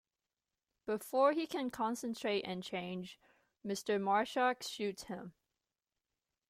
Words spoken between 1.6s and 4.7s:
concentrate and change, Mr. Marshak